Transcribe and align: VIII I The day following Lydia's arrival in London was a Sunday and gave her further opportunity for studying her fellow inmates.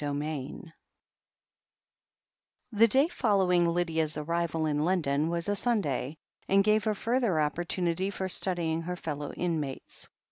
VIII 0.03 0.63
I 0.65 0.73
The 2.71 2.87
day 2.87 3.07
following 3.07 3.67
Lydia's 3.67 4.17
arrival 4.17 4.65
in 4.65 4.83
London 4.83 5.29
was 5.29 5.47
a 5.47 5.55
Sunday 5.55 6.17
and 6.47 6.63
gave 6.63 6.85
her 6.85 6.95
further 6.95 7.39
opportunity 7.39 8.09
for 8.09 8.27
studying 8.27 8.81
her 8.81 8.95
fellow 8.95 9.31
inmates. 9.33 10.09